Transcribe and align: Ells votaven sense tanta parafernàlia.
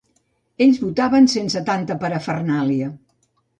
Ells 0.65 0.79
votaven 0.85 1.29
sense 1.35 1.63
tanta 1.69 1.99
parafernàlia. 2.07 2.91